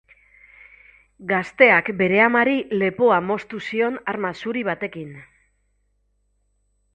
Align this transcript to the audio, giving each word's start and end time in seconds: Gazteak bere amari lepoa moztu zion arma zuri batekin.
Gazteak 1.31 1.91
bere 1.99 2.17
amari 2.27 2.55
lepoa 2.83 3.19
moztu 3.27 3.61
zion 3.67 4.01
arma 4.15 4.33
zuri 4.45 4.65
batekin. 4.71 5.13